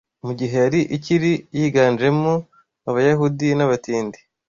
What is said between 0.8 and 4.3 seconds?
ikiri yiganjemo abayahudi nabatindi